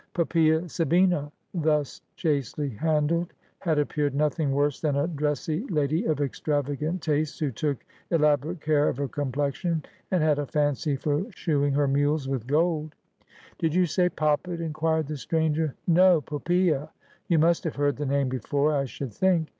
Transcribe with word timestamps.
Poppsea 0.15 0.67
Sabina, 0.67 1.31
thus 1.53 2.01
chastely 2.15 2.69
handled, 2.69 3.33
had 3.59 3.77
appeared 3.77 4.15
nothing 4.15 4.49
worse 4.51 4.81
than 4.81 4.95
a 4.95 5.05
dressy 5.05 5.63
lady 5.69 6.05
of 6.05 6.21
extravagant 6.21 7.03
tastes, 7.03 7.37
who 7.37 7.51
took 7.51 7.85
elabo 8.11 8.45
rate 8.47 8.61
care 8.61 8.89
of 8.89 8.97
her 8.97 9.07
complexion, 9.07 9.83
and 10.09 10.23
had 10.23 10.39
a 10.39 10.47
fancy 10.47 10.95
for 10.95 11.23
shoeing 11.35 11.73
her 11.73 11.87
mules 11.87 12.27
with 12.27 12.47
gold.' 12.47 12.95
Did 13.59 13.75
you 13.75 13.85
say 13.85 14.09
Poppet?' 14.09 14.59
inquired 14.59 15.05
the 15.05 15.17
stranger.' 15.17 15.75
No; 15.87 16.19
Poppsea. 16.19 16.89
You 17.27 17.37
must 17.37 17.63
have 17.65 17.75
heard 17.75 17.97
the 17.97 18.07
name 18.07 18.27
before, 18.27 18.75
I 18.75 18.85
should 18.85 19.13
think. 19.13 19.49